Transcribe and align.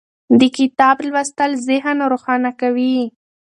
د 0.39 0.41
کتاب 0.57 0.95
لوستل 1.07 1.51
ذهن 1.67 1.97
روښانه 2.11 2.51
کوي. 2.61 2.97